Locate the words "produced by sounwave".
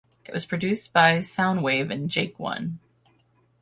0.47-1.91